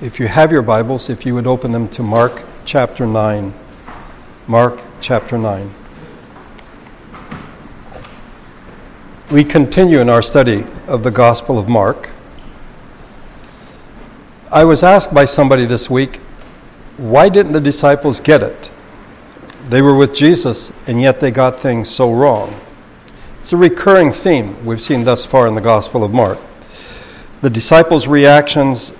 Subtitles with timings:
[0.00, 3.52] If you have your Bibles, if you would open them to Mark chapter 9.
[4.46, 5.74] Mark chapter 9.
[9.32, 12.10] We continue in our study of the Gospel of Mark.
[14.52, 16.18] I was asked by somebody this week,
[16.96, 18.70] why didn't the disciples get it?
[19.68, 22.54] They were with Jesus, and yet they got things so wrong.
[23.40, 26.38] It's a recurring theme we've seen thus far in the Gospel of Mark.
[27.42, 28.92] The disciples' reactions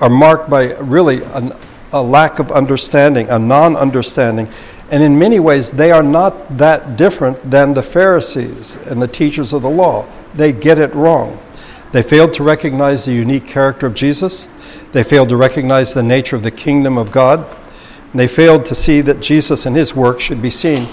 [0.00, 1.52] are marked by really an,
[1.92, 4.48] a lack of understanding, a non understanding.
[4.90, 9.52] And in many ways, they are not that different than the Pharisees and the teachers
[9.52, 10.06] of the law.
[10.34, 11.40] They get it wrong.
[11.92, 14.46] They failed to recognize the unique character of Jesus.
[14.92, 17.40] They failed to recognize the nature of the kingdom of God.
[18.10, 20.84] And they failed to see that Jesus and his work should be seen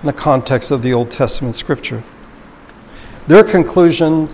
[0.00, 2.02] in the context of the Old Testament scripture.
[3.26, 4.28] Their conclusion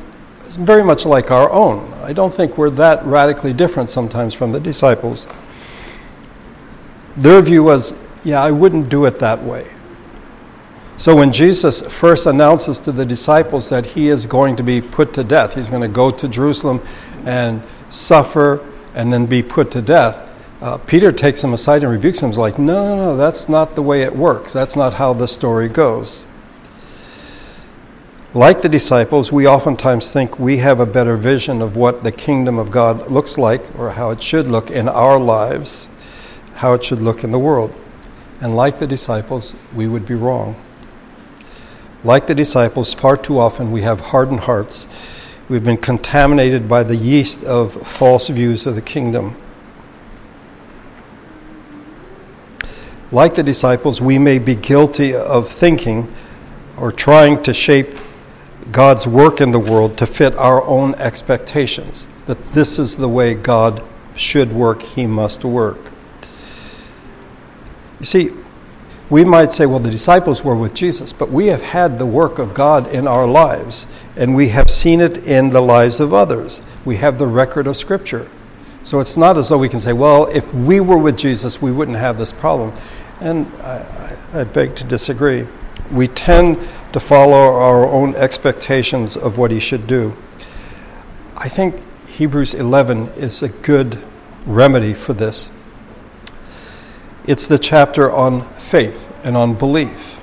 [0.57, 1.93] very much like our own.
[2.03, 5.27] I don't think we're that radically different sometimes from the disciples.
[7.17, 9.71] Their view was, yeah, I wouldn't do it that way.
[10.97, 15.15] So when Jesus first announces to the disciples that he is going to be put
[15.15, 16.83] to death, he's going to go to Jerusalem
[17.25, 20.27] and suffer and then be put to death,
[20.61, 22.29] uh, Peter takes him aside and rebukes him.
[22.29, 24.53] He's like, no, no, no, that's not the way it works.
[24.53, 26.25] That's not how the story goes.
[28.33, 32.61] Like the disciples, we oftentimes think we have a better vision of what the kingdom
[32.61, 35.89] of God looks like or how it should look in our lives,
[36.55, 37.75] how it should look in the world.
[38.41, 40.55] And like the disciples, we would be wrong.
[42.05, 44.87] Like the disciples, far too often we have hardened hearts.
[45.49, 49.37] We've been contaminated by the yeast of false views of the kingdom.
[53.11, 56.15] Like the disciples, we may be guilty of thinking
[56.77, 57.97] or trying to shape
[58.73, 62.07] God's work in the world to fit our own expectations.
[62.27, 63.83] That this is the way God
[64.15, 65.79] should work, He must work.
[67.99, 68.31] You see,
[69.11, 72.39] we might say, well, the disciples were with Jesus, but we have had the work
[72.39, 76.61] of God in our lives, and we have seen it in the lives of others.
[76.85, 78.31] We have the record of Scripture.
[78.85, 81.73] So it's not as though we can say, well, if we were with Jesus, we
[81.73, 82.73] wouldn't have this problem.
[83.21, 85.47] And I, I, I beg to disagree.
[85.91, 86.59] We tend
[86.93, 90.17] to follow our own expectations of what he should do.
[91.37, 94.03] I think Hebrews 11 is a good
[94.47, 95.51] remedy for this.
[97.27, 100.21] It's the chapter on faith and on belief.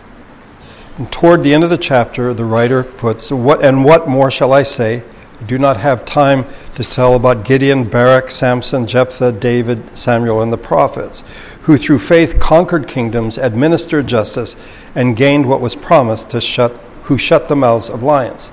[0.97, 4.51] And toward the end of the chapter, the writer puts, what, And what more shall
[4.51, 5.03] I say?
[5.39, 10.51] I do not have time to tell about Gideon, Barak, Samson, Jephthah, David, Samuel, and
[10.51, 11.23] the prophets,
[11.61, 14.55] who through faith conquered kingdoms, administered justice,
[14.95, 18.49] and gained what was promised to shut, who shut the mouths of lions.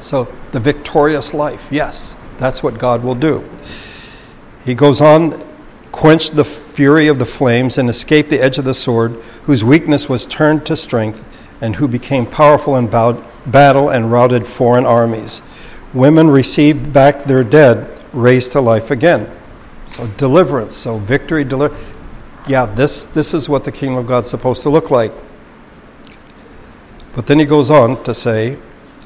[0.00, 3.48] So the victorious life, yes, that's what God will do.
[4.64, 5.44] He goes on,
[5.90, 10.08] quenched the fury of the flames and escaped the edge of the sword, whose weakness
[10.08, 11.24] was turned to strength,
[11.60, 15.40] and who became powerful in battle and routed foreign armies.
[15.94, 19.30] Women received back their dead, raised to life again.
[19.86, 21.76] So deliverance, so victory, deliver.
[22.46, 25.12] Yeah, this this is what the kingdom of God's supposed to look like.
[27.14, 28.58] But then he goes on to say,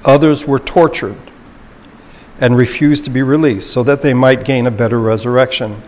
[0.05, 1.17] others were tortured
[2.41, 5.81] and refused to be released so that they might gain a better resurrection.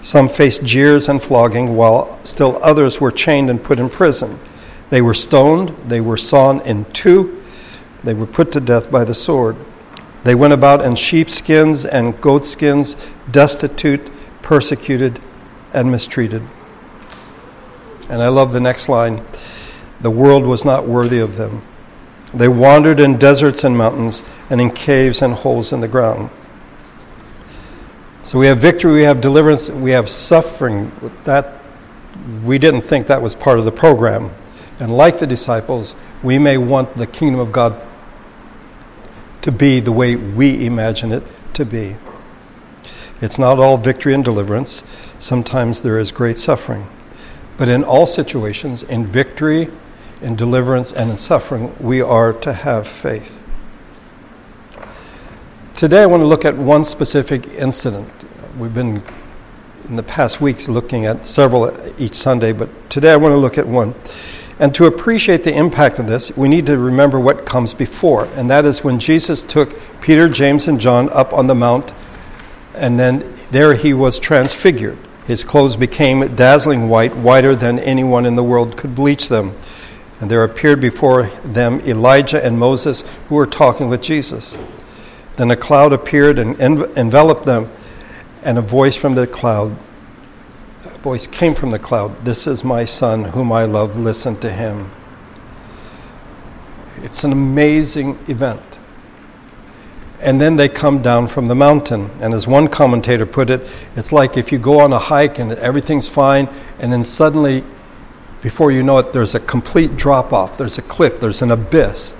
[0.00, 4.38] Some faced jeers and flogging, while still others were chained and put in prison.
[4.88, 7.42] They were stoned, they were sawn in two,
[8.04, 9.56] they were put to death by the sword.
[10.26, 12.96] They went about in sheepskins and goatskins,
[13.30, 14.10] destitute,
[14.42, 15.20] persecuted,
[15.72, 16.42] and mistreated.
[18.08, 19.24] And I love the next line
[20.00, 21.62] the world was not worthy of them.
[22.34, 26.30] They wandered in deserts and mountains, and in caves and holes in the ground.
[28.24, 30.90] So we have victory, we have deliverance, we have suffering.
[31.22, 31.62] That
[32.42, 34.32] we didn't think that was part of the program.
[34.80, 35.94] And like the disciples,
[36.24, 37.80] we may want the kingdom of God
[39.46, 41.22] to be the way we imagine it
[41.54, 41.94] to be.
[43.20, 44.82] It's not all victory and deliverance.
[45.20, 46.88] Sometimes there is great suffering.
[47.56, 49.70] But in all situations, in victory,
[50.20, 53.38] in deliverance, and in suffering, we are to have faith.
[55.76, 58.10] Today, I want to look at one specific incident.
[58.58, 59.00] We've been
[59.88, 63.58] in the past weeks looking at several each Sunday, but today I want to look
[63.58, 63.94] at one.
[64.58, 68.48] And to appreciate the impact of this, we need to remember what comes before, and
[68.48, 71.92] that is when Jesus took Peter, James, and John up on the mount,
[72.74, 74.98] and then there he was transfigured.
[75.26, 79.56] His clothes became dazzling white, whiter than anyone in the world could bleach them.
[80.20, 84.56] And there appeared before them Elijah and Moses, who were talking with Jesus.
[85.36, 87.70] Then a cloud appeared and enveloped them,
[88.42, 89.76] and a voice from the cloud
[91.06, 92.24] voice came from the cloud.
[92.24, 93.96] This is my son whom i love.
[93.96, 94.90] Listen to him.
[97.04, 98.60] It's an amazing event.
[100.20, 102.10] And then they come down from the mountain.
[102.20, 105.52] And as one commentator put it it's like if you go on a hike and
[105.52, 106.48] everything's fine
[106.80, 107.62] and then suddenly
[108.42, 111.20] before you know it there's a complete drop off there's a cliff.
[111.20, 112.14] There's an abyss.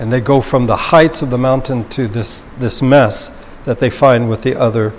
[0.00, 3.30] And they go from the heights of the mountain to this, this mess
[3.64, 4.92] that they find with the other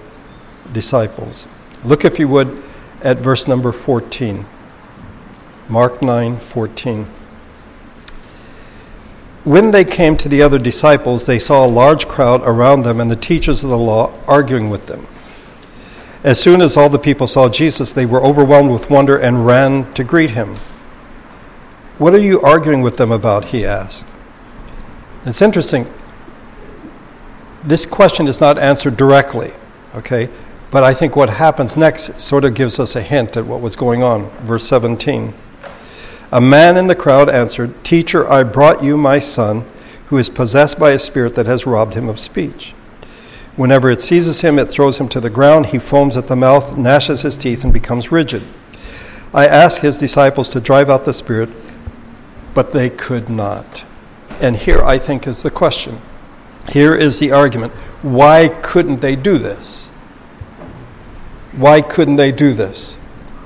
[0.72, 1.48] disciples.
[1.84, 2.64] Look, if you would,
[3.02, 4.46] at verse number 14.
[5.68, 7.06] Mark 9 14.
[9.44, 13.10] When they came to the other disciples, they saw a large crowd around them and
[13.10, 15.08] the teachers of the law arguing with them.
[16.24, 19.92] As soon as all the people saw Jesus, they were overwhelmed with wonder and ran
[19.94, 20.58] to greet him.
[21.98, 23.46] What are you arguing with them about?
[23.46, 24.08] He asked.
[25.26, 25.92] It's interesting.
[27.64, 29.54] This question is not answered directly,
[29.96, 30.30] okay?
[30.72, 33.76] But I think what happens next sort of gives us a hint at what was
[33.76, 34.30] going on.
[34.42, 35.34] Verse 17.
[36.32, 39.66] A man in the crowd answered, Teacher, I brought you my son,
[40.08, 42.74] who is possessed by a spirit that has robbed him of speech.
[43.56, 45.68] Whenever it seizes him, it throws him to the ground.
[45.68, 48.44] He foams at the mouth, gnashes his teeth, and becomes rigid.
[49.34, 51.50] I asked his disciples to drive out the spirit,
[52.54, 53.84] but they could not.
[54.40, 56.00] And here, I think, is the question.
[56.72, 57.74] Here is the argument.
[58.02, 59.90] Why couldn't they do this?
[61.54, 62.98] Why couldn't they do this?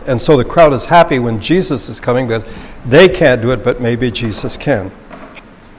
[0.05, 2.43] And so the crowd is happy when Jesus is coming because
[2.85, 4.91] they can't do it, but maybe Jesus can.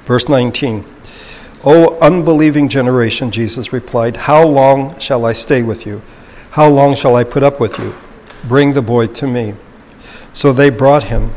[0.04, 0.84] Verse 19.
[1.64, 6.02] O unbelieving generation, Jesus replied, How long shall I stay with you?
[6.50, 7.94] How long shall I put up with you?
[8.44, 9.54] Bring the boy to me.
[10.32, 11.30] So they brought him.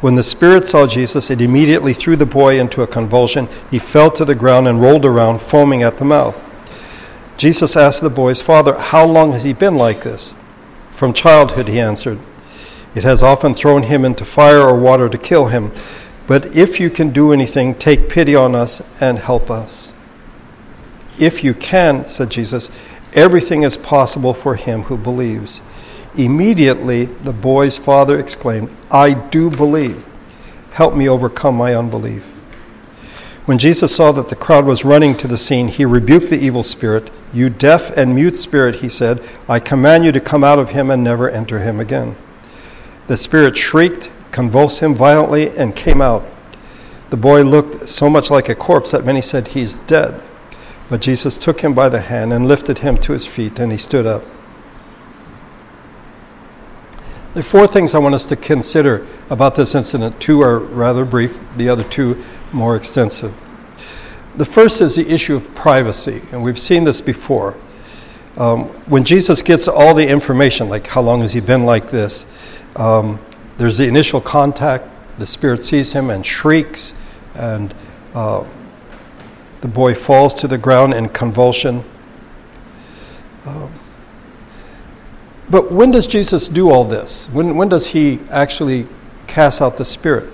[0.00, 3.48] When the spirit saw Jesus, it immediately threw the boy into a convulsion.
[3.70, 6.42] He fell to the ground and rolled around, foaming at the mouth.
[7.42, 10.32] Jesus asked the boy's father, How long has he been like this?
[10.92, 12.20] From childhood, he answered.
[12.94, 15.72] It has often thrown him into fire or water to kill him.
[16.28, 19.90] But if you can do anything, take pity on us and help us.
[21.18, 22.70] If you can, said Jesus,
[23.12, 25.60] everything is possible for him who believes.
[26.14, 30.06] Immediately, the boy's father exclaimed, I do believe.
[30.70, 32.31] Help me overcome my unbelief.
[33.44, 36.62] When Jesus saw that the crowd was running to the scene, he rebuked the evil
[36.62, 37.10] spirit.
[37.32, 40.90] You deaf and mute spirit, he said, I command you to come out of him
[40.90, 42.16] and never enter him again.
[43.08, 46.24] The spirit shrieked, convulsed him violently, and came out.
[47.10, 50.22] The boy looked so much like a corpse that many said, He's dead.
[50.88, 53.78] But Jesus took him by the hand and lifted him to his feet, and he
[53.78, 54.22] stood up.
[57.34, 60.20] There are four things I want us to consider about this incident.
[60.20, 62.22] Two are rather brief, the other two
[62.52, 63.34] more extensive.
[64.36, 67.56] The first is the issue of privacy, and we've seen this before.
[68.36, 72.24] Um, when Jesus gets all the information, like how long has he been like this,
[72.76, 73.20] um,
[73.58, 74.88] there's the initial contact,
[75.18, 76.94] the spirit sees him and shrieks,
[77.34, 77.74] and
[78.14, 78.44] uh,
[79.60, 81.84] the boy falls to the ground in convulsion.
[83.44, 83.70] Um,
[85.50, 87.28] but when does Jesus do all this?
[87.28, 88.88] When, when does he actually
[89.26, 90.32] cast out the spirit?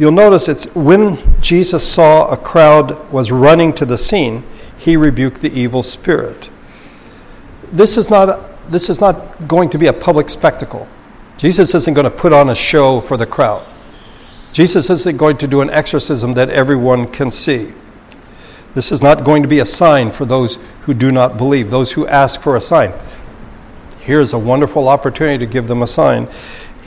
[0.00, 4.44] You'll notice it's when Jesus saw a crowd was running to the scene,
[4.78, 6.48] he rebuked the evil spirit.
[7.70, 10.88] This is not, this is not going to be a public spectacle.
[11.36, 13.66] Jesus isn't going to put on a show for the crowd.
[14.52, 17.70] Jesus isn't going to do an exorcism that everyone can see.
[18.72, 21.92] This is not going to be a sign for those who do not believe, those
[21.92, 22.94] who ask for a sign
[24.00, 26.26] here's a wonderful opportunity to give them a sign.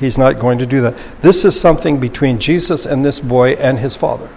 [0.04, 0.98] He's not going to do that.
[1.22, 4.30] This is something between Jesus and this boy and his father.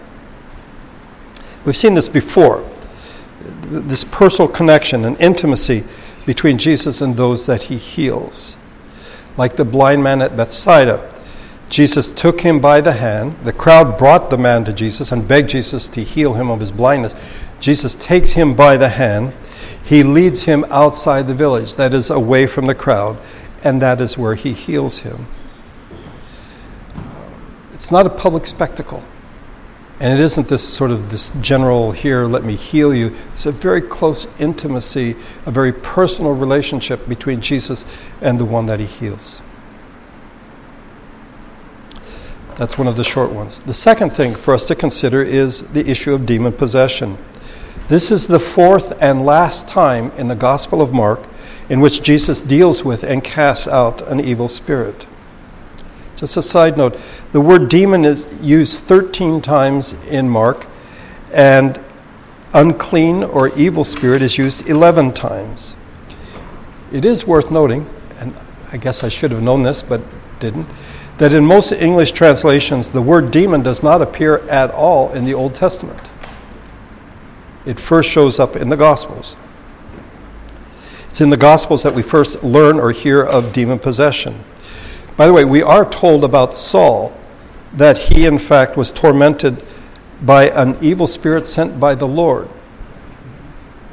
[1.64, 2.64] We've seen this before
[3.62, 5.84] this personal connection and intimacy
[6.24, 8.56] between Jesus and those that he heals.
[9.36, 11.12] Like the blind man at Bethsaida,
[11.68, 13.36] Jesus took him by the hand.
[13.44, 16.70] The crowd brought the man to Jesus and begged Jesus to heal him of his
[16.70, 17.14] blindness.
[17.58, 19.34] Jesus takes him by the hand
[19.86, 23.18] he leads him outside the village, that is, away from the crowd,
[23.62, 25.28] and that is where he heals him.
[27.76, 29.04] It's not a public spectacle.
[30.00, 33.14] And it isn't this sort of this general, here, let me heal you.
[33.34, 35.14] It's a very close intimacy,
[35.44, 37.84] a very personal relationship between Jesus
[38.20, 39.42] and the one that he heals.
[42.56, 43.58] That's one of the short ones.
[43.60, 47.18] The second thing for us to consider is the issue of demon possession.
[47.88, 51.20] This is the fourth and last time in the Gospel of Mark
[51.68, 55.06] in which Jesus deals with and casts out an evil spirit.
[56.16, 56.98] Just a side note
[57.32, 60.66] the word demon is used 13 times in Mark,
[61.32, 61.82] and
[62.54, 65.76] unclean or evil spirit is used 11 times.
[66.90, 68.34] It is worth noting, and
[68.72, 70.00] I guess I should have known this but
[70.40, 70.68] didn't,
[71.18, 75.34] that in most English translations, the word demon does not appear at all in the
[75.34, 76.10] Old Testament.
[77.66, 79.36] It first shows up in the Gospels.
[81.08, 84.44] It's in the Gospels that we first learn or hear of demon possession.
[85.16, 87.18] By the way, we are told about Saul
[87.72, 89.64] that he, in fact, was tormented
[90.22, 92.48] by an evil spirit sent by the Lord.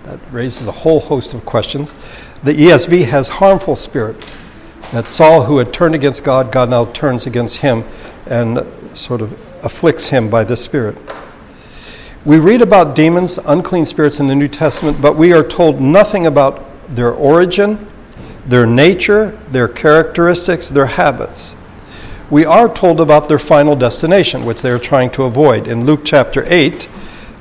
[0.04, 1.96] That raises a whole host of questions.
[2.44, 4.18] The ESV has harmful spirit.
[4.92, 7.84] That Saul, who had turned against God, God now turns against him
[8.26, 9.32] and sort of
[9.66, 10.98] afflicts him by this Spirit.
[12.26, 16.26] We read about demons, unclean spirits in the New Testament, but we are told nothing
[16.26, 16.64] about
[16.96, 17.90] their origin,
[18.46, 21.56] their nature, their characteristics, their habits
[22.34, 25.68] we are told about their final destination, which they are trying to avoid.
[25.68, 26.90] In Luke chapter 8,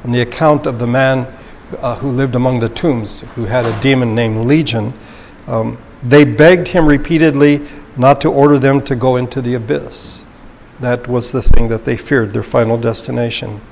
[0.04, 1.32] on the account of the man
[1.78, 4.92] uh, who lived among the tombs, who had a demon named Legion,
[5.46, 7.66] um, they begged him repeatedly
[7.96, 10.26] not to order them to go into the abyss.
[10.80, 13.62] That was the thing that they feared, their final destination.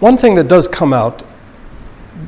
[0.00, 1.22] One thing that does come out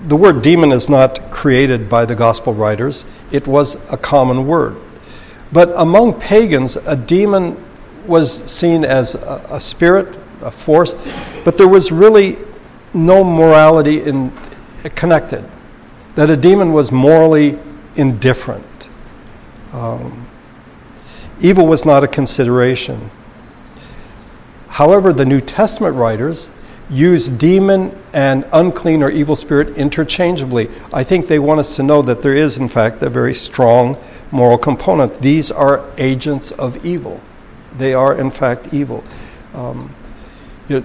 [0.06, 4.76] the word demon is not created by the gospel writers, it was a common word.
[5.52, 7.62] But among pagans, a demon
[8.06, 10.94] was seen as a, a spirit, a force,
[11.44, 12.38] but there was really
[12.92, 14.32] no morality in,
[14.94, 15.48] connected.
[16.16, 17.58] That a demon was morally
[17.96, 18.88] indifferent.
[19.72, 20.28] Um,
[21.40, 23.10] evil was not a consideration.
[24.68, 26.50] However, the New Testament writers
[26.90, 30.68] use demon and unclean or evil spirit interchangeably.
[30.92, 33.98] I think they want us to know that there is, in fact, a very strong
[34.30, 35.20] moral component.
[35.20, 37.20] These are agents of evil.
[37.76, 39.02] They are, in fact, evil.
[39.54, 39.94] Um,
[40.68, 40.82] we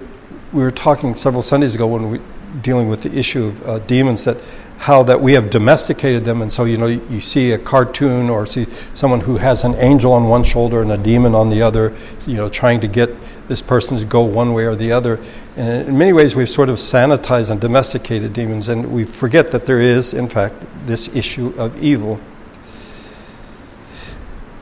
[0.52, 2.20] were talking several Sundays ago when we
[2.62, 4.36] dealing with the issue of uh, demons that
[4.78, 8.28] how that we have domesticated them and so you know you, you, see a cartoon
[8.28, 11.62] or see someone who has an angel on one shoulder and a demon on the
[11.62, 11.94] other
[12.26, 13.08] you know trying to get
[13.50, 15.18] this person to go one way or the other
[15.56, 19.66] and in many ways we've sort of sanitized and domesticated demons and we forget that
[19.66, 20.54] there is in fact
[20.86, 22.20] this issue of evil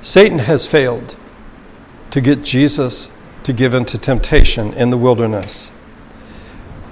[0.01, 1.17] Satan has failed
[2.13, 3.11] to get Jesus
[3.43, 5.71] to give in to temptation in the wilderness.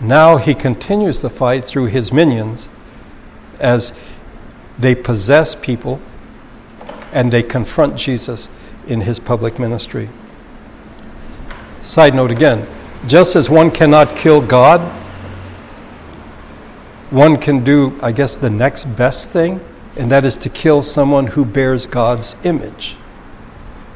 [0.02, 2.68] Now he continues the fight through his minions
[3.58, 3.94] as
[4.78, 5.98] they possess people
[7.12, 8.50] and they confront Jesus
[8.86, 10.10] in his public ministry.
[11.86, 12.66] Side note again
[13.06, 14.80] just as one cannot kill God,
[17.10, 19.60] one can do, I guess, the next best thing
[19.96, 22.96] and that is to kill someone who bears God's image.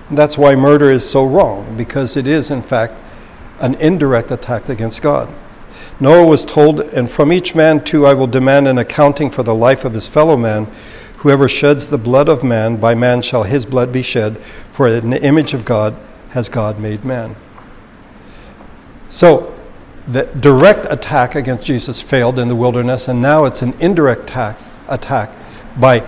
[0.09, 2.95] And that's why murder is so wrong, because it is, in fact,
[3.61, 5.29] an indirect attack against God.
[6.01, 9.55] Noah was told, And from each man too I will demand an accounting for the
[9.55, 10.67] life of his fellow man.
[11.19, 14.39] Whoever sheds the blood of man, by man shall his blood be shed,
[14.73, 15.95] for in the image of God
[16.31, 17.37] has God made man.
[19.11, 19.55] So,
[20.07, 24.59] the direct attack against Jesus failed in the wilderness, and now it's an indirect attack,
[24.89, 25.31] attack
[25.79, 26.01] by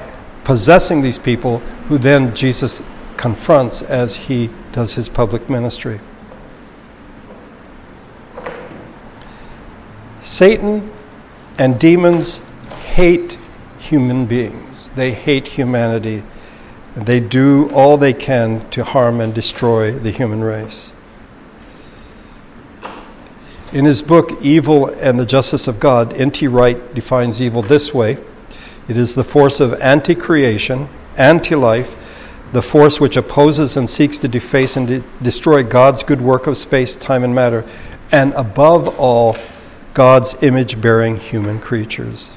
[0.44, 2.82] possessing these people who then Jesus
[3.16, 6.00] confronts as he does his public ministry.
[10.20, 10.90] Satan
[11.58, 12.38] and demons
[12.94, 13.38] hate
[13.78, 14.90] human beings.
[14.90, 16.22] They hate humanity.
[16.96, 20.92] They do all they can to harm and destroy the human race.
[23.72, 26.46] In his book, Evil and the Justice of God, N.T.
[26.46, 28.18] Wright defines evil this way
[28.86, 31.96] it is the force of anti creation, anti life,
[32.52, 36.58] the force which opposes and seeks to deface and de- destroy God's good work of
[36.58, 37.64] space, time, and matter,
[38.10, 39.36] and above all,
[39.94, 42.34] God's image bearing human creatures.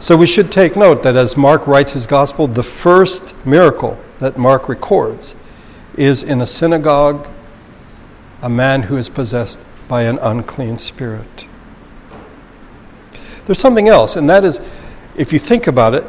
[0.00, 4.36] So we should take note that as Mark writes his gospel, the first miracle that
[4.36, 5.34] Mark records
[5.94, 7.26] is in a synagogue,
[8.42, 11.46] a man who is possessed by an unclean spirit.
[13.46, 14.60] There's something else, and that is,
[15.16, 16.04] if you think about it,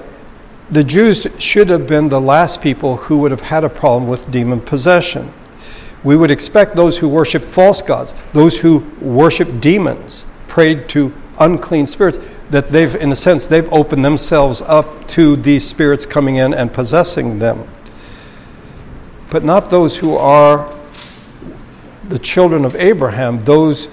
[0.69, 4.29] the Jews should have been the last people who would have had a problem with
[4.31, 5.33] demon possession.
[6.03, 11.87] We would expect those who worship false gods, those who worship demons, prayed to unclean
[11.87, 12.19] spirits,
[12.51, 16.71] that they've, in a sense, they've opened themselves up to these spirits coming in and
[16.71, 17.67] possessing them.
[19.29, 20.73] But not those who are
[22.11, 23.87] the children of Abraham, those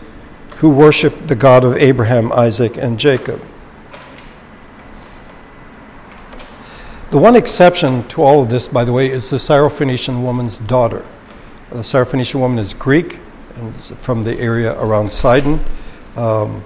[0.57, 3.41] who worship the God of Abraham, Isaac, and Jacob.
[7.11, 11.07] The one exception to all of this, by the way, is the Syrophoenician woman's daughter.
[11.71, 13.21] The Syrophoenician woman is Greek
[13.55, 15.65] and is from the area around Sidon.
[16.17, 16.65] Um,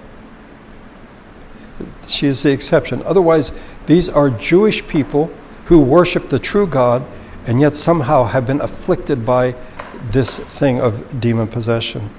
[2.06, 3.02] She is the exception.
[3.02, 3.52] Otherwise,
[3.87, 5.30] these are Jewish people
[5.66, 7.04] who worship the true God
[7.47, 9.54] and yet somehow have been afflicted by
[10.11, 12.11] this thing of demon possession.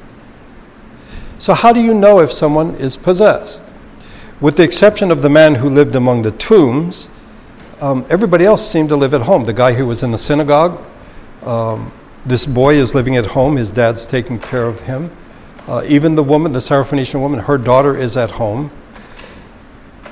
[1.39, 3.63] So, how do you know if someone is possessed?
[4.39, 7.09] With the exception of the man who lived among the tombs,
[7.81, 9.43] um, everybody else seemed to live at home.
[9.43, 10.81] The guy who was in the synagogue,
[11.43, 11.91] um,
[12.25, 15.11] this boy is living at home, his dad's taking care of him.
[15.67, 18.71] Uh, even the woman, the Syrophoenician woman, her daughter is at home.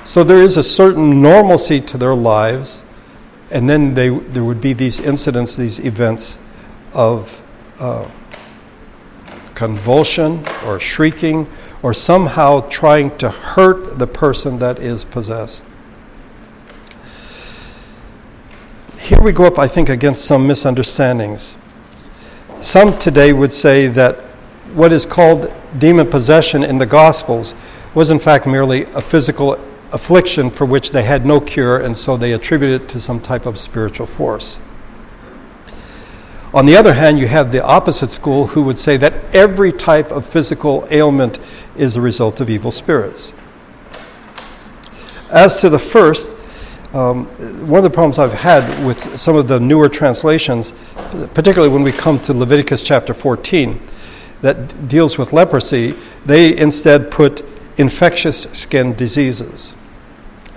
[0.04, 2.84] So there is a certain normalcy to their lives,
[3.52, 6.38] and then they, there would be these incidents, these events
[6.94, 7.42] of
[7.82, 8.10] uh,
[9.56, 11.50] convulsion or shrieking
[11.84, 15.66] or somehow trying to hurt the person that is possessed.
[18.98, 21.56] Here we go up, I think, against some misunderstandings.
[22.62, 24.16] Some today would say that
[24.74, 27.56] what is called demon possession in the Gospels
[27.96, 29.54] was, in fact, merely a physical
[29.92, 33.46] affliction for which they had no cure, and so they attribute it to some type
[33.46, 34.62] of spiritual force.
[36.54, 40.12] On the other hand, you have the opposite school who would say that every type
[40.12, 41.40] of physical ailment
[41.78, 43.32] is a result of evil spirits.
[45.30, 46.30] As to the first,
[46.94, 47.26] um,
[47.66, 50.74] one of the problems I've had with some of the newer translations,
[51.34, 53.80] particularly when we come to Leviticus chapter 14,
[54.42, 57.46] that deals with leprosy, they instead put
[57.78, 59.74] infectious skin diseases.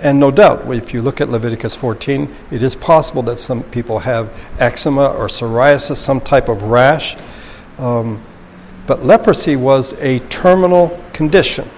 [0.01, 4.01] And no doubt, if you look at Leviticus 14, it is possible that some people
[4.01, 7.17] have eczema or psoriasis, some type of rash.
[7.79, 8.23] Um,
[8.87, 11.69] but leprosy was a terminal condition.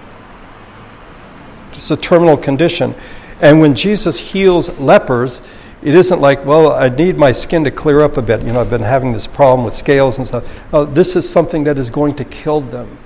[1.73, 2.95] It's a terminal condition.
[3.39, 5.41] And when Jesus heals lepers,
[5.83, 8.41] it isn't like, well, I need my skin to clear up a bit.
[8.41, 10.43] You know, I've been having this problem with scales and stuff.
[10.73, 12.97] No, this is something that is going to kill them.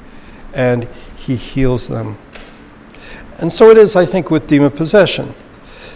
[0.53, 0.87] And
[1.17, 2.17] he heals them.
[3.41, 5.33] And so it is, I think, with demon possession.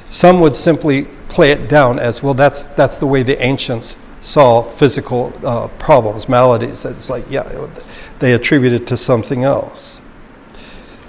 [0.10, 4.64] Some would simply play it down as, well, that's, that's the way the ancients saw
[4.64, 6.86] physical uh, problems, maladies.
[6.86, 7.68] It's like, yeah,
[8.20, 10.01] they attribute it to something else.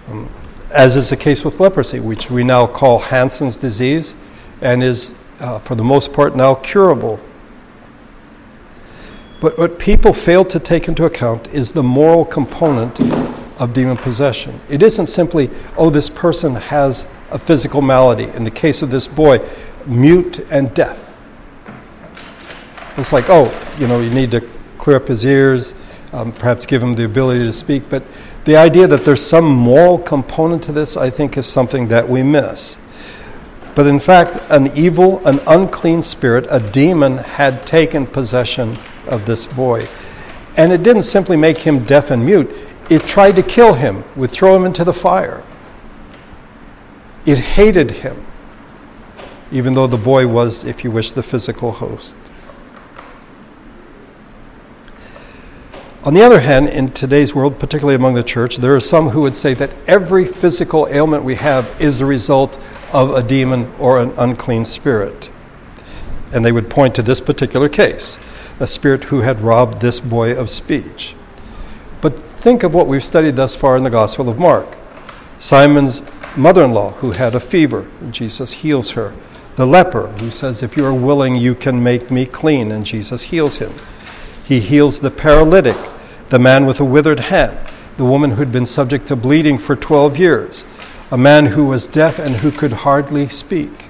[0.09, 0.31] Um,
[0.73, 4.15] as is the case with leprosy, which we now call Hansen's disease
[4.61, 7.19] and is, uh, for the most part, now curable.
[9.41, 12.99] But what people fail to take into account is the moral component
[13.59, 14.61] of demon possession.
[14.69, 18.25] It isn't simply, oh, this person has a physical malady.
[18.25, 19.41] In the case of this boy,
[19.87, 21.03] mute and deaf.
[22.97, 25.75] It's like, oh, you know, you need to clear up his ears,
[26.13, 27.85] um, perhaps give him the ability to speak.
[27.91, 28.03] But
[28.45, 32.23] the idea that there's some moral component to this, I think, is something that we
[32.23, 32.79] miss.
[33.75, 39.47] But in fact, an evil, an unclean spirit, a demon, had taken possession of this
[39.47, 39.87] boy.
[40.57, 42.51] And it didn't simply make him deaf and mute,
[42.91, 45.43] it tried to kill him, would throw him into the fire.
[47.25, 48.25] It hated him,
[49.51, 52.17] even though the boy was, if you wish, the physical host.
[56.05, 59.23] On the other hand, in today's world, particularly among the church, there are some who
[59.23, 62.61] would say that every physical ailment we have is a result
[62.93, 65.29] of a demon or an unclean spirit.
[66.33, 68.19] And they would point to this particular case
[68.61, 71.17] a spirit who had robbed this boy of speech.
[72.01, 74.79] But think of what we've studied thus far in the Gospel of Mark.
[75.41, 76.01] Simon's
[76.37, 79.13] mother in law who had a fever, and Jesus heals her.
[79.57, 83.25] The leper who says, If you are willing, you can make me clean, and Jesus
[83.25, 83.75] heals him.
[84.45, 85.77] He heals the paralytic,
[86.29, 87.59] the man with a withered hand,
[87.97, 90.65] the woman who'd been subject to bleeding for 12 years,
[91.11, 93.89] a man who was deaf and who could hardly speak,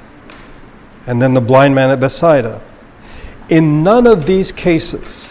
[1.06, 2.62] and then the blind man at Bethsaida.
[3.50, 5.28] In none of these cases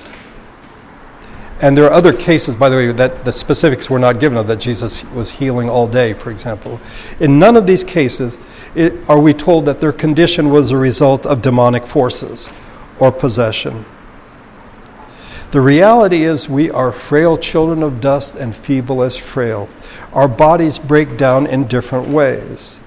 [1.61, 4.47] and there are other cases, by the way, that the specifics were not given of
[4.47, 6.81] that Jesus was healing all day, for example.
[7.19, 8.37] In none of these cases
[8.75, 12.49] it, are we told that their condition was a result of demonic forces
[12.99, 13.85] or possession.
[15.51, 19.69] The reality is, we are frail children of dust and feeble as frail.
[20.11, 22.79] Our bodies break down in different ways.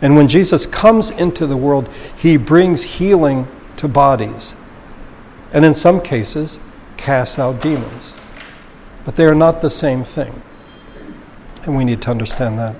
[0.00, 3.46] And when Jesus comes into the world, he brings healing
[3.76, 4.56] to bodies.
[5.52, 6.58] And in some cases,
[6.96, 8.16] casts out demons.
[9.04, 10.42] But they are not the same thing.
[11.64, 12.76] And we need to understand that.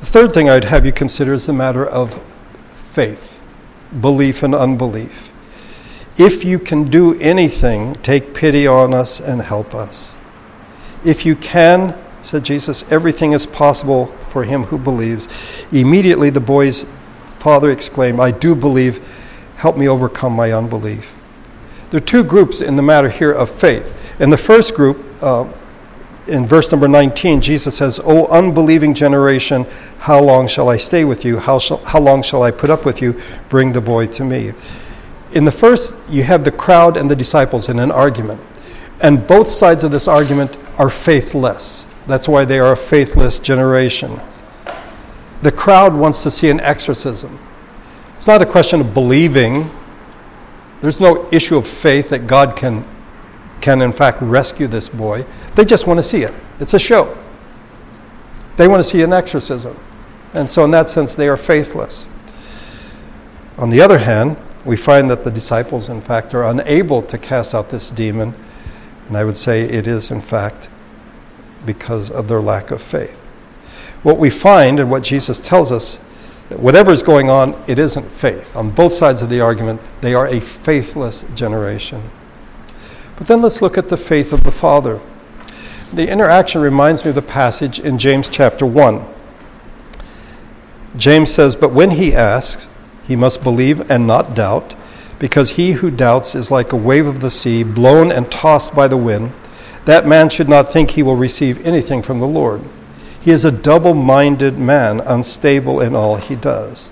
[0.00, 2.20] The third thing I'd have you consider is the matter of
[2.74, 3.40] faith,
[4.00, 5.32] belief and unbelief.
[6.16, 10.16] If you can do anything, take pity on us and help us.
[11.04, 15.26] If you can, said Jesus, everything is possible for him who believes.
[15.72, 16.86] Immediately the boy's
[17.38, 19.04] father exclaimed, I do believe
[19.56, 21.16] Help me overcome my unbelief.
[21.90, 23.94] There are two groups in the matter here of faith.
[24.18, 25.46] In the first group, uh,
[26.26, 29.66] in verse number 19, Jesus says, O unbelieving generation,
[29.98, 31.38] how long shall I stay with you?
[31.38, 33.20] How, shall, how long shall I put up with you?
[33.48, 34.54] Bring the boy to me.
[35.32, 38.40] In the first, you have the crowd and the disciples in an argument.
[39.00, 41.86] And both sides of this argument are faithless.
[42.06, 44.20] That's why they are a faithless generation.
[45.42, 47.38] The crowd wants to see an exorcism.
[48.24, 49.70] It's not a question of believing.
[50.80, 52.82] There's no issue of faith that God can,
[53.60, 55.26] can in fact rescue this boy.
[55.56, 56.32] They just want to see it.
[56.58, 57.18] It's a show.
[58.56, 59.78] They want to see an exorcism.
[60.32, 62.06] And so, in that sense, they are faithless.
[63.58, 67.54] On the other hand, we find that the disciples, in fact, are unable to cast
[67.54, 68.34] out this demon.
[69.08, 70.70] And I would say it is, in fact,
[71.66, 73.16] because of their lack of faith.
[74.02, 75.98] What we find and what Jesus tells us,
[76.50, 78.54] whatever is going on, it isn't faith.
[78.54, 82.10] On both sides of the argument, they are a faithless generation.
[83.16, 85.00] But then let's look at the faith of the Father.
[85.92, 89.06] The interaction reminds me of the passage in James chapter 1.
[90.96, 92.68] James says, But when he asks,
[93.04, 94.74] he must believe and not doubt,
[95.18, 98.88] because he who doubts is like a wave of the sea, blown and tossed by
[98.88, 99.32] the wind.
[99.84, 102.62] That man should not think he will receive anything from the Lord.
[103.24, 106.90] He is a double minded man, unstable in all he does.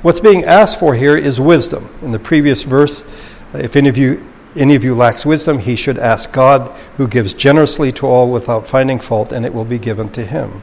[0.00, 1.90] What's being asked for here is wisdom.
[2.00, 3.04] In the previous verse,
[3.52, 4.24] if any of you
[4.56, 8.66] any of you lacks wisdom, he should ask God, who gives generously to all without
[8.66, 10.62] finding fault, and it will be given to him.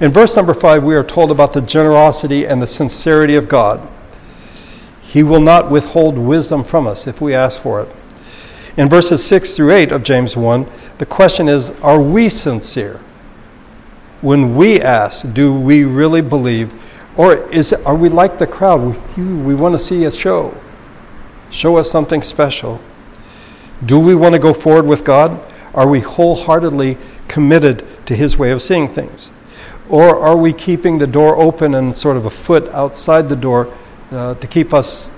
[0.00, 3.86] In verse number five, we are told about the generosity and the sincerity of God.
[5.02, 7.88] He will not withhold wisdom from us if we ask for it.
[8.76, 10.68] In verses 6 through 8 of James 1,
[10.98, 13.00] the question is Are we sincere?
[14.24, 16.72] When we ask, do we really believe?
[17.16, 18.80] Or is are we like the crowd?
[19.16, 20.56] We, we want to see a show.
[21.50, 22.80] Show us something special.
[23.84, 25.38] Do we want to go forward with God?
[25.74, 26.96] Are we wholeheartedly
[27.28, 29.30] committed to His way of seeing things?
[29.90, 33.72] Or are we keeping the door open and sort of a foot outside the door
[34.10, 35.10] uh, to keep us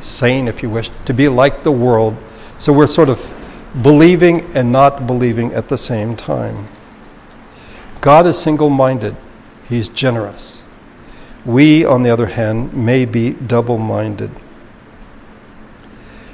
[0.00, 2.16] sane, if you wish, to be like the world
[2.58, 3.32] so we're sort of
[3.82, 6.66] believing and not believing at the same time.
[8.00, 9.16] God is single minded,
[9.68, 10.64] He's generous.
[11.44, 14.30] We, on the other hand, may be double minded.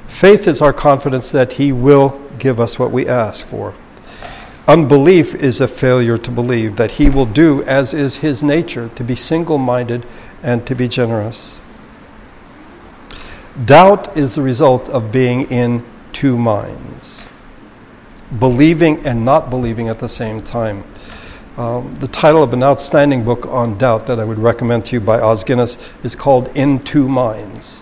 [0.08, 3.74] Faith is our confidence that He will give us what we ask for.
[4.66, 9.04] Unbelief is a failure to believe that He will do as is His nature, to
[9.04, 10.06] be single minded
[10.42, 11.60] and to be generous.
[13.64, 17.24] Doubt is the result of being in two minds,
[18.38, 20.82] believing and not believing at the same time.
[21.56, 25.00] Um, the title of an outstanding book on doubt that I would recommend to you
[25.00, 27.80] by Os Guinness is called In Two Minds.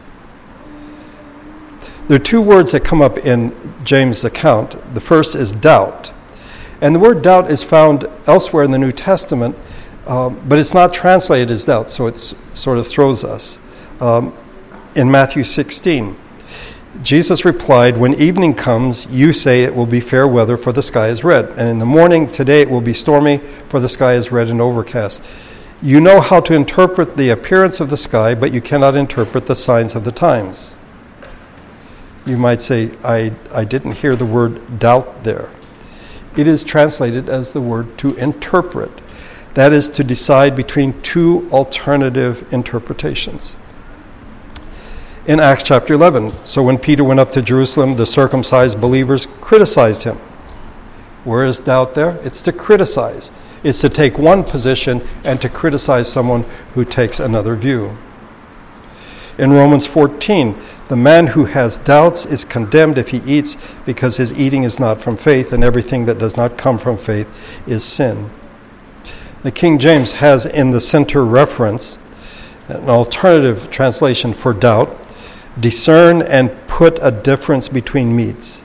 [2.06, 4.94] There are two words that come up in James' account.
[4.94, 6.12] The first is doubt.
[6.82, 9.56] And the word doubt is found elsewhere in the New Testament,
[10.06, 12.18] um, but it's not translated as doubt, so it
[12.52, 13.58] sort of throws us.
[14.00, 14.36] Um,
[14.94, 16.18] in Matthew 16,
[17.00, 21.08] Jesus replied, When evening comes, you say it will be fair weather, for the sky
[21.08, 21.48] is red.
[21.58, 24.60] And in the morning, today it will be stormy, for the sky is red and
[24.60, 25.22] overcast.
[25.80, 29.56] You know how to interpret the appearance of the sky, but you cannot interpret the
[29.56, 30.74] signs of the times.
[32.26, 35.50] You might say, I, I didn't hear the word doubt there.
[36.36, 39.00] It is translated as the word to interpret.
[39.54, 43.56] That is to decide between two alternative interpretations
[45.26, 46.32] in Acts chapter 11.
[46.44, 50.16] So when Peter went up to Jerusalem, the circumcised believers criticized him.
[51.24, 52.16] Where is doubt there?
[52.22, 53.30] It's to criticize.
[53.62, 56.42] It's to take one position and to criticize someone
[56.74, 57.96] who takes another view.
[59.38, 64.32] In Romans 14, the man who has doubts is condemned if he eats because his
[64.32, 67.28] eating is not from faith, and everything that does not come from faith
[67.66, 68.30] is sin.
[69.42, 71.98] The King James has in the center reference
[72.68, 75.01] an alternative translation for doubt
[75.60, 78.62] discern and put a difference between meats.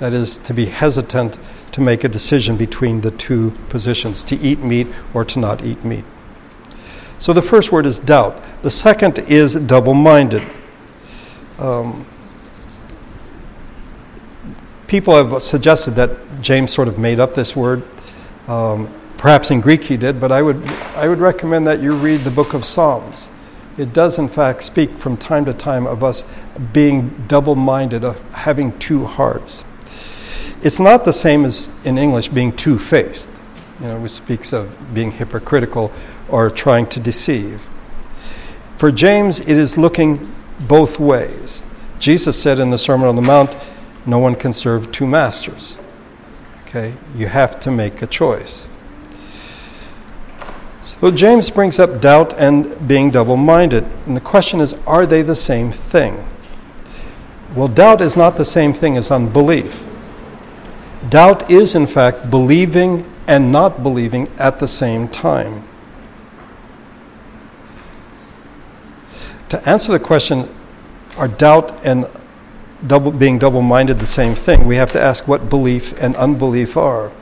[0.00, 1.38] That is, to be hesitant
[1.72, 5.84] to make a decision between the two positions, to eat meat or to not eat
[5.84, 6.04] meat.
[7.18, 8.42] So the first word is doubt.
[8.62, 10.42] The second is double minded.
[11.58, 12.06] Um,
[14.86, 17.82] people have suggested that James sort of made up this word.
[18.46, 22.20] Um, perhaps in Greek he did, but I would, I would recommend that you read
[22.20, 23.28] the book of Psalms
[23.78, 26.24] it does, in fact, speak from time to time of us
[26.72, 29.64] being double minded, of having two hearts.
[30.62, 33.30] It's not the same as in English being two faced,
[33.80, 35.92] you know, which speaks of being hypocritical
[36.28, 37.68] or trying to deceive.
[38.76, 41.62] For James, it is looking both ways.
[41.98, 43.56] Jesus said in the Sermon on the Mount,
[44.06, 45.80] No one can serve two masters.
[46.62, 46.94] Okay?
[47.16, 48.67] You have to make a choice.
[51.00, 53.84] So James brings up doubt and being double minded.
[54.06, 56.28] And the question is are they the same thing?
[57.54, 59.84] Well, doubt is not the same thing as unbelief.
[61.08, 65.66] Doubt is, in fact, believing and not believing at the same time.
[69.50, 70.48] To answer the question,
[71.16, 72.06] are doubt and
[72.86, 74.66] double, being double minded the same thing?
[74.66, 77.12] We have to ask what belief and unbelief are.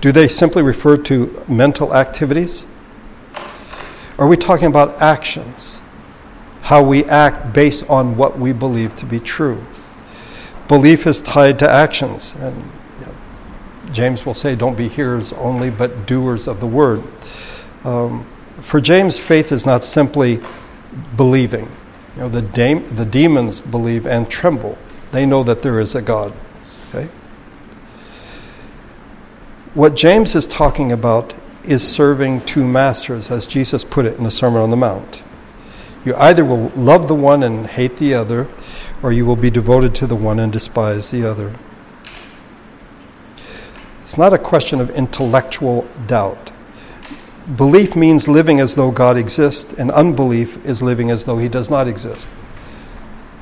[0.00, 2.66] Do they simply refer to mental activities?
[4.18, 5.80] Are we talking about actions?
[6.62, 9.64] How we act based on what we believe to be true.
[10.68, 12.34] Belief is tied to actions.
[12.38, 12.56] And
[13.00, 13.14] you know,
[13.92, 17.02] James will say, don't be hearers only, but doers of the word.
[17.84, 18.26] Um,
[18.60, 20.40] for James, faith is not simply
[21.16, 21.70] believing.
[22.16, 22.42] You know, the,
[22.94, 24.78] the demons believe and tremble.
[25.10, 26.32] They know that there is a God.
[26.88, 27.08] Okay?
[29.74, 34.30] What James is talking about is serving two masters, as Jesus put it in the
[34.30, 35.22] Sermon on the Mount.
[36.04, 38.48] You either will love the one and hate the other,
[39.02, 41.56] or you will be devoted to the one and despise the other.
[44.02, 46.50] It's not a question of intellectual doubt.
[47.56, 51.70] Belief means living as though God exists, and unbelief is living as though He does
[51.70, 52.28] not exist.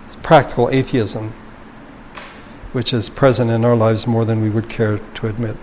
[0.07, 1.33] It's practical atheism,
[2.73, 5.57] which is present in our lives more than we would care to admit.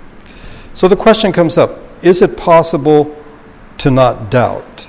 [0.73, 3.15] So the question comes up is it possible
[3.79, 4.87] to not doubt?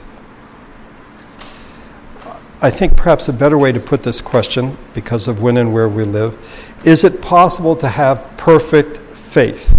[2.61, 5.89] I think perhaps a better way to put this question, because of when and where
[5.89, 6.37] we live,
[6.85, 9.79] is it possible to have perfect faith?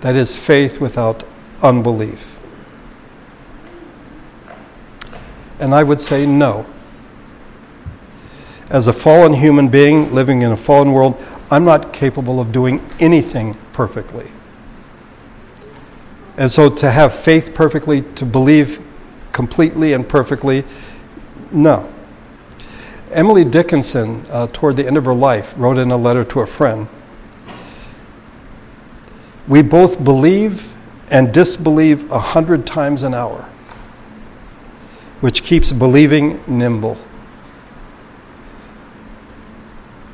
[0.00, 1.22] That is, faith without
[1.62, 2.38] unbelief.
[5.60, 6.66] And I would say no.
[8.70, 12.88] As a fallen human being living in a fallen world, I'm not capable of doing
[12.98, 14.30] anything perfectly.
[16.40, 18.82] And so to have faith perfectly, to believe
[19.30, 20.64] completely and perfectly,
[21.52, 21.92] no.
[23.10, 26.46] Emily Dickinson, uh, toward the end of her life, wrote in a letter to a
[26.46, 26.88] friend
[29.46, 30.72] We both believe
[31.10, 33.50] and disbelieve a hundred times an hour
[35.20, 36.96] which keeps believing nimble.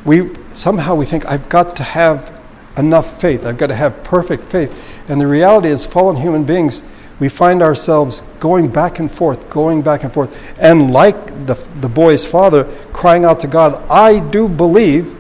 [0.05, 2.37] We somehow we think I've got to have
[2.77, 3.47] enough faith.
[3.47, 4.75] I've got to have perfect faith.
[5.09, 6.83] And the reality is fallen human beings
[7.19, 10.55] we find ourselves going back and forth, going back and forth.
[10.59, 15.17] And like the, the boy's father, crying out to God, I do believe,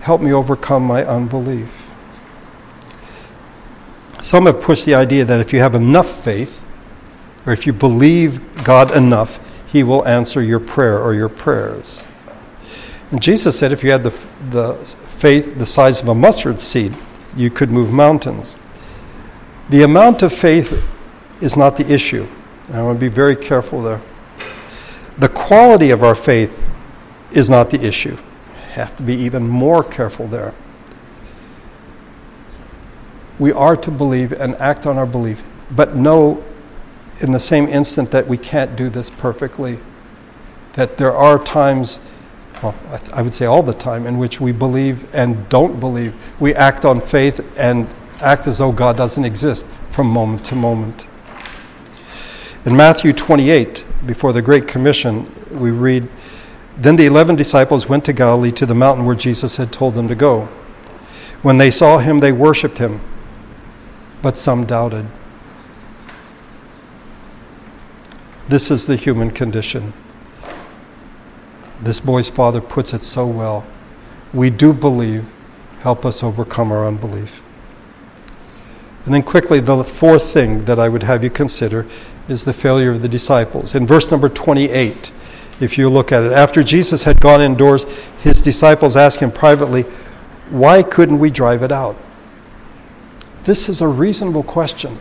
[0.00, 1.70] help me overcome my unbelief.
[4.22, 6.60] Some have pushed the idea that if you have enough faith,
[7.46, 12.04] or if you believe God enough, He will answer your prayer or your prayers.
[13.10, 14.10] And Jesus said if you had the,
[14.50, 14.74] the
[15.18, 16.96] faith the size of a mustard seed,
[17.36, 18.56] you could move mountains.
[19.70, 20.86] The amount of faith
[21.40, 22.26] is not the issue.
[22.72, 24.02] I want to be very careful there.
[25.18, 26.58] The quality of our faith
[27.30, 28.16] is not the issue.
[28.72, 30.52] Have to be even more careful there.
[33.38, 36.44] We are to believe and act on our belief, but know
[37.20, 39.78] in the same instant that we can't do this perfectly.
[40.74, 42.00] That there are times,
[42.62, 42.74] well,
[43.12, 46.14] I would say all the time, in which we believe and don't believe.
[46.40, 47.88] We act on faith and
[48.20, 51.06] act as though God doesn't exist from moment to moment.
[52.64, 56.08] In Matthew 28, before the Great Commission, we read
[56.76, 60.08] Then the eleven disciples went to Galilee to the mountain where Jesus had told them
[60.08, 60.48] to go.
[61.42, 63.02] When they saw him, they worshipped him,
[64.22, 65.06] but some doubted.
[68.48, 69.92] This is the human condition.
[71.82, 73.66] This boy's father puts it so well.
[74.32, 75.26] We do believe,
[75.80, 77.43] help us overcome our unbelief.
[79.04, 81.86] And then, quickly, the fourth thing that I would have you consider
[82.28, 83.74] is the failure of the disciples.
[83.74, 85.12] In verse number 28,
[85.60, 87.84] if you look at it, after Jesus had gone indoors,
[88.22, 89.82] his disciples asked him privately,
[90.50, 91.96] Why couldn't we drive it out?
[93.44, 94.98] This is a reasonable question.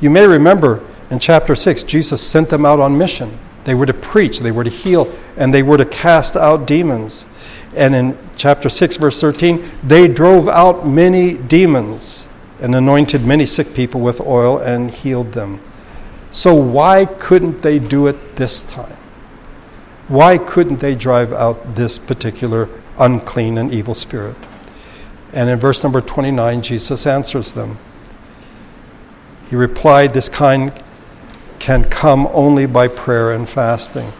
[0.00, 3.38] You may remember in chapter 6, Jesus sent them out on mission.
[3.64, 7.26] They were to preach, they were to heal, and they were to cast out demons.
[7.74, 12.26] And in chapter 6, verse 13, they drove out many demons
[12.60, 15.60] and anointed many sick people with oil and healed them.
[16.32, 18.96] So, why couldn't they do it this time?
[20.08, 24.36] Why couldn't they drive out this particular unclean and evil spirit?
[25.32, 27.78] And in verse number 29, Jesus answers them.
[29.48, 30.72] He replied, This kind
[31.58, 34.12] can come only by prayer and fasting.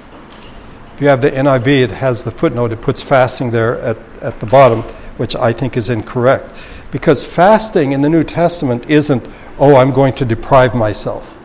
[1.01, 4.47] You have the NIV, it has the footnote, it puts fasting there at, at the
[4.47, 4.83] bottom,
[5.17, 6.53] which I think is incorrect.
[6.91, 9.27] Because fasting in the New Testament isn't,
[9.59, 11.39] oh, I'm going to deprive myself.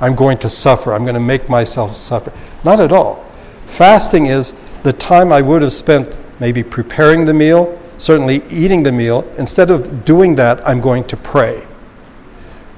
[0.00, 0.92] I'm going to suffer.
[0.92, 2.32] I'm going to make myself suffer.
[2.64, 3.24] Not at all.
[3.66, 8.92] Fasting is the time I would have spent maybe preparing the meal, certainly eating the
[8.92, 9.22] meal.
[9.38, 11.66] Instead of doing that, I'm going to pray.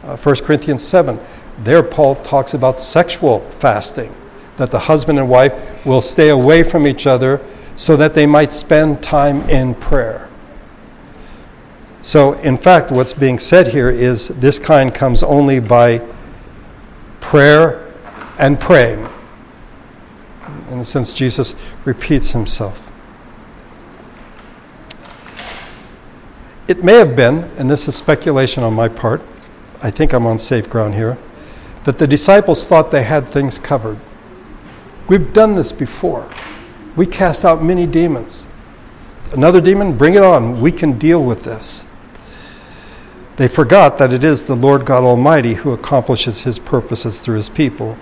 [0.04, 1.18] Uh, 1 Corinthians 7,
[1.58, 4.14] there Paul talks about sexual fasting,
[4.59, 5.55] that the husband and wife
[5.87, 7.40] will stay away from each other
[7.77, 10.29] so that they might spend time in prayer.
[12.03, 16.03] So, in fact, what's being said here is this kind comes only by
[17.21, 17.92] prayer
[18.38, 19.09] and praying.
[20.71, 22.90] In a sense, Jesus repeats himself.
[26.66, 29.23] It may have been, and this is speculation on my part,
[29.83, 31.16] I think I'm on safe ground here,
[31.85, 33.99] that the disciples thought they had things covered.
[35.09, 36.33] We've done this before.
[36.94, 38.47] We cast out many demons.
[39.33, 40.61] Another demon, bring it on.
[40.61, 41.87] We can deal with this.
[43.37, 47.49] They forgot that it is the Lord God Almighty who accomplishes his purposes through his
[47.49, 47.97] people.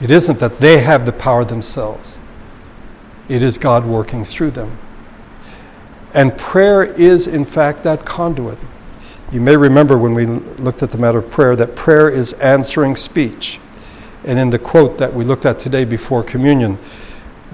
[0.00, 2.20] It isn't that they have the power themselves,
[3.28, 4.78] it is God working through them.
[6.12, 8.58] And prayer is, in fact, that conduit.
[9.32, 12.94] You may remember when we looked at the matter of prayer that prayer is answering
[12.94, 13.58] speech.
[14.24, 16.78] And in the quote that we looked at today before communion,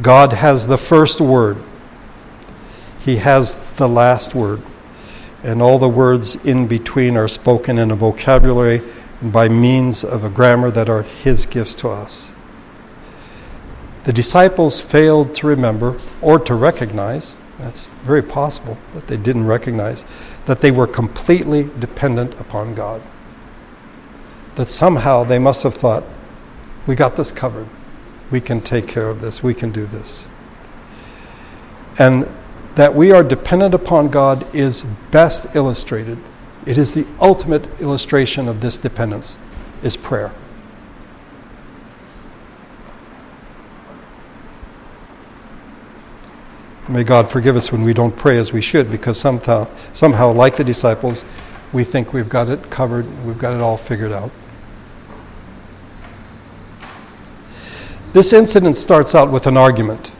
[0.00, 1.58] God has the first word,
[3.00, 4.62] He has the last word
[5.42, 8.82] and all the words in between are spoken in a vocabulary
[9.22, 12.32] by means of a grammar that are His gifts to us.
[14.04, 20.04] The disciples failed to remember or to recognize, that's very possible that they didn't recognize,
[20.46, 23.02] that they were completely dependent upon God.
[24.56, 26.04] That somehow they must have thought,
[26.90, 27.68] we got this covered.
[28.32, 29.44] We can take care of this.
[29.44, 30.26] We can do this.
[32.00, 32.26] And
[32.74, 36.18] that we are dependent upon God is best illustrated.
[36.66, 39.38] It is the ultimate illustration of this dependence
[39.84, 40.32] is prayer.
[46.88, 50.56] May God forgive us when we don't pray as we should because somehow, somehow like
[50.56, 51.24] the disciples,
[51.72, 54.32] we think we've got it covered, we've got it all figured out.
[58.12, 60.10] This incident starts out with an argument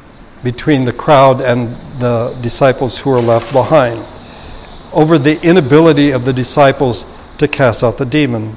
[0.44, 4.06] between the crowd and the disciples who are left behind
[4.92, 7.04] over the inability of the disciples
[7.38, 8.56] to cast out the demon.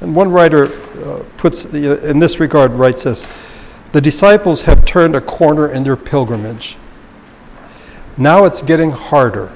[0.00, 0.66] And one writer
[1.04, 3.24] uh, puts, in this regard, writes this
[3.92, 6.76] The disciples have turned a corner in their pilgrimage.
[8.16, 9.52] Now it's getting harder.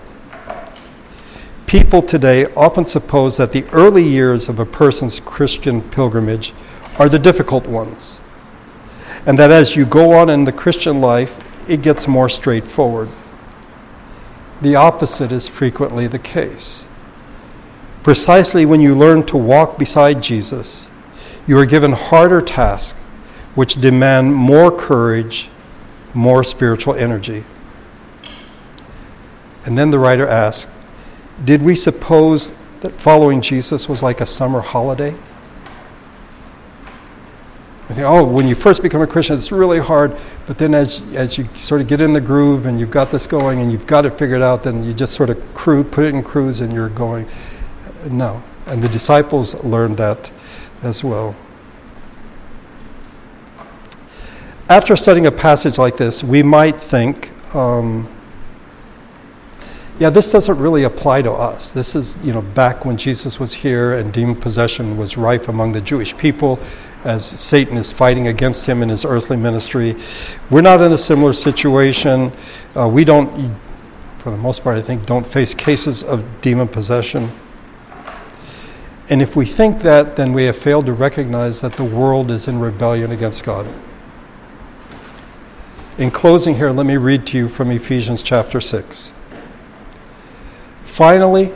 [1.66, 6.54] People today often suppose that the early years of a person's Christian pilgrimage
[6.98, 8.20] are the difficult ones
[9.26, 13.08] and that as you go on in the Christian life, it gets more straightforward.
[14.60, 16.86] The opposite is frequently the case.
[18.02, 20.88] Precisely when you learn to walk beside Jesus,
[21.46, 22.98] you are given harder tasks
[23.54, 25.48] which demand more courage,
[26.12, 27.44] more spiritual energy.
[29.64, 30.70] And then the writer asks
[31.42, 35.14] Did we suppose that following Jesus was like a summer holiday?
[37.88, 40.16] I think, oh, when you first become a Christian, it's really hard.
[40.46, 43.26] But then as, as you sort of get in the groove and you've got this
[43.26, 46.14] going and you've got it figured out, then you just sort of cruise, put it
[46.14, 47.28] in cruise and you're going.
[48.08, 48.42] No.
[48.66, 50.30] And the disciples learned that
[50.82, 51.36] as well.
[54.70, 58.08] After studying a passage like this, we might think, um,
[59.98, 61.70] yeah, this doesn't really apply to us.
[61.70, 65.72] This is, you know, back when Jesus was here and demon possession was rife among
[65.72, 66.58] the Jewish people
[67.04, 69.94] as Satan is fighting against him in his earthly ministry.
[70.50, 72.32] We're not in a similar situation.
[72.74, 73.54] Uh, we don't,
[74.18, 77.30] for the most part, I think, don't face cases of demon possession.
[79.10, 82.48] And if we think that, then we have failed to recognize that the world is
[82.48, 83.66] in rebellion against God.
[85.98, 89.12] In closing here, let me read to you from Ephesians chapter 6.
[90.86, 91.52] Finally,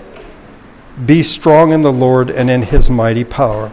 [1.06, 3.72] be strong in the Lord and in his mighty power.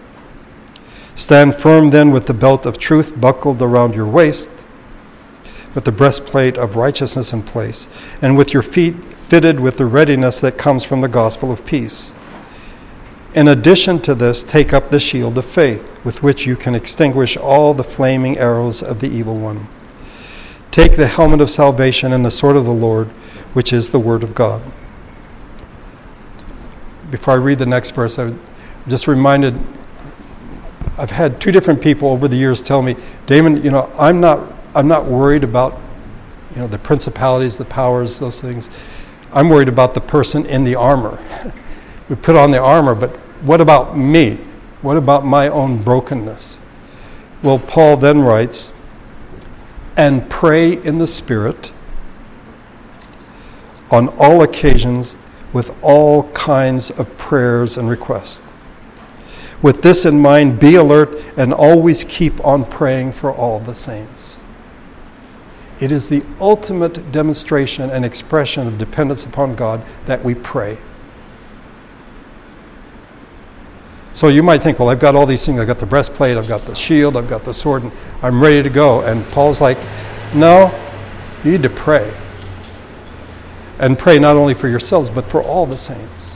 [1.21, 4.49] Stand firm then with the belt of truth buckled around your waist.
[5.75, 7.87] with the breastplate of righteousness in place,
[8.21, 12.11] and with your feet fitted with the readiness that comes from the gospel of peace.
[13.35, 17.37] In addition to this, take up the shield of faith, with which you can extinguish
[17.37, 19.67] all the flaming arrows of the evil one.
[20.71, 23.07] Take the helmet of salvation and the sword of the Lord,
[23.53, 24.61] which is the word of God.
[27.09, 28.41] Before I read the next verse, I'm
[28.89, 29.63] just reminded
[31.01, 32.95] I've had two different people over the years tell me,
[33.25, 35.79] Damon, you know, I'm not, I'm not worried about,
[36.53, 38.69] you know, the principalities, the powers, those things.
[39.33, 41.17] I'm worried about the person in the armor.
[42.09, 44.35] we put on the armor, but what about me?
[44.83, 46.59] What about my own brokenness?
[47.41, 48.71] Well, Paul then writes,
[49.97, 51.71] and pray in the Spirit
[53.89, 55.15] on all occasions
[55.51, 58.43] with all kinds of prayers and requests.
[59.61, 64.39] With this in mind, be alert and always keep on praying for all the saints.
[65.79, 70.77] It is the ultimate demonstration and expression of dependence upon God that we pray.
[74.13, 75.59] So you might think, well, I've got all these things.
[75.59, 77.91] I've got the breastplate, I've got the shield, I've got the sword, and
[78.21, 79.01] I'm ready to go.
[79.01, 79.77] And Paul's like,
[80.35, 80.71] no,
[81.43, 82.13] you need to pray.
[83.79, 86.30] And pray not only for yourselves, but for all the saints.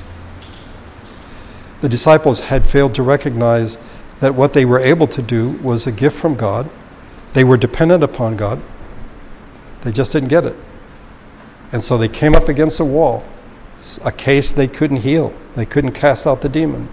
[1.81, 3.77] The disciples had failed to recognize
[4.19, 6.69] that what they were able to do was a gift from God.
[7.33, 8.61] They were dependent upon God.
[9.81, 10.55] They just didn't get it.
[11.71, 13.25] And so they came up against a wall,
[14.03, 15.33] a case they couldn't heal.
[15.55, 16.89] They couldn't cast out the demon.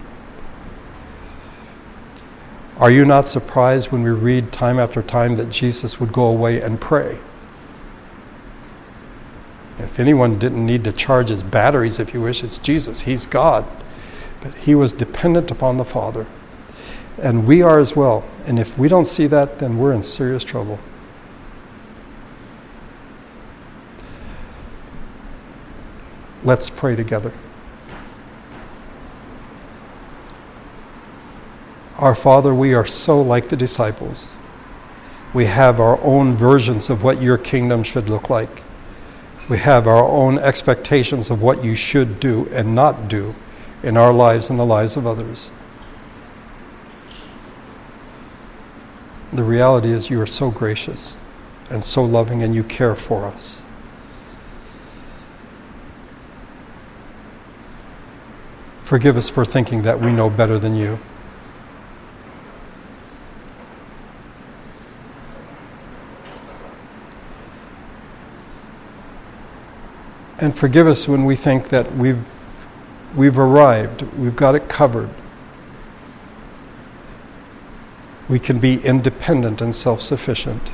[2.77, 6.61] Are you not surprised when we read time after time that Jesus would go away
[6.61, 7.19] and pray?
[9.79, 13.01] If anyone didn't need to charge his batteries, if you wish, it's Jesus.
[13.01, 13.65] He's God.
[14.43, 16.27] But he was dependent upon the Father.
[17.17, 18.25] And we are as well.
[18.45, 20.79] And if we don't see that, then we're in serious trouble.
[26.43, 27.31] Let's pray together.
[31.97, 34.29] Our Father, we are so like the disciples.
[35.33, 38.61] We have our own versions of what your kingdom should look like.
[39.47, 43.35] We have our own expectations of what you should do and not do
[43.83, 45.51] in our lives and the lives of others.
[49.33, 51.17] The reality is, you are so gracious
[51.69, 53.63] and so loving, and you care for us.
[58.83, 60.99] Forgive us for thinking that we know better than you.
[70.37, 72.23] And forgive us when we think that we've,
[73.15, 75.09] we've arrived, we've got it covered.
[78.29, 80.69] We can be independent and self sufficient.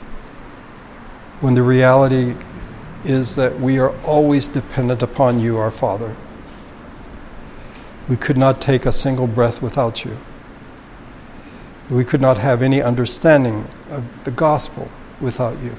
[1.41, 2.35] When the reality
[3.03, 6.15] is that we are always dependent upon you, our Father.
[8.07, 10.17] We could not take a single breath without you.
[11.89, 14.89] We could not have any understanding of the gospel
[15.21, 15.75] without you.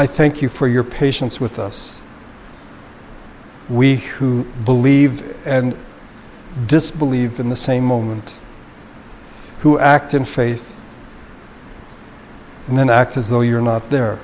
[0.00, 2.00] I thank you for your patience with us.
[3.68, 5.76] We who believe and
[6.68, 8.38] disbelieve in the same moment,
[9.60, 10.72] who act in faith
[12.68, 14.20] and then act as though you're not there.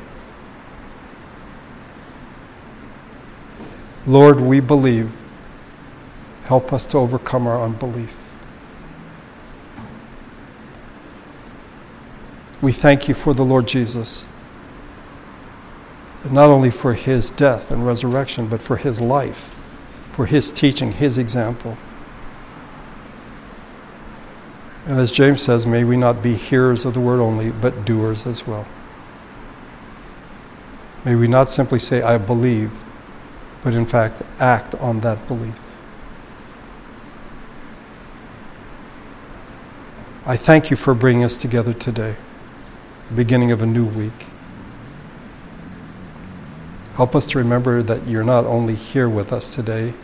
[4.07, 5.11] Lord, we believe.
[6.45, 8.14] Help us to overcome our unbelief.
[12.61, 14.27] We thank you for the Lord Jesus
[16.33, 19.55] not only for his death and resurrection, but for his life,
[20.12, 21.77] for his teaching, his example.
[24.87, 28.27] And as James says, may we not be hearers of the word only, but doers
[28.27, 28.66] as well.
[31.05, 32.70] May we not simply say, I believe,
[33.62, 35.55] but in fact act on that belief.
[40.27, 42.16] I thank you for bringing us together today,
[43.14, 44.27] beginning of a new week.
[46.95, 49.95] Help us to remember that you're not only here with us today,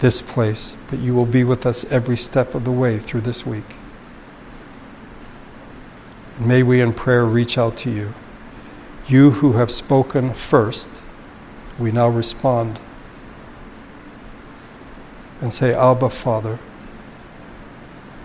[0.00, 3.46] this place, but you will be with us every step of the way through this
[3.46, 3.76] week.
[6.38, 8.14] May we in prayer reach out to you.
[9.06, 10.90] You who have spoken first,
[11.78, 12.80] we now respond
[15.40, 16.58] and say, Abba, Father,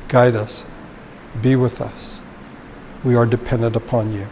[0.07, 0.65] guide us,
[1.41, 2.21] be with us.
[3.03, 4.27] We are dependent upon you.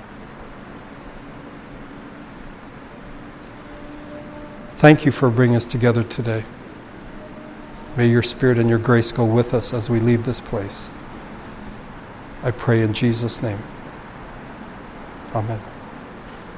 [4.81, 6.43] Thank you for bringing us together today.
[7.95, 10.89] May your Spirit and your grace go with us as we leave this place.
[12.41, 13.61] I pray in Jesus' name.
[15.35, 15.61] Amen.